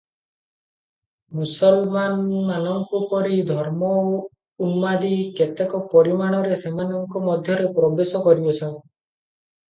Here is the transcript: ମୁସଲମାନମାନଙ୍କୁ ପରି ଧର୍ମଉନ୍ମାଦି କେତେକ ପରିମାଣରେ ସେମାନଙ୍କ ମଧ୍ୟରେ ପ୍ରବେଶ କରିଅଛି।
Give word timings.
ମୁସଲମାନମାନଙ୍କୁ 1.39 3.01
ପରି 3.11 3.35
ଧର୍ମଉନ୍ମାଦି 3.49 5.11
କେତେକ 5.41 5.81
ପରିମାଣରେ 5.91 6.57
ସେମାନଙ୍କ 6.63 7.21
ମଧ୍ୟରେ 7.27 7.69
ପ୍ରବେଶ 7.77 8.23
କରିଅଛି। 8.29 8.71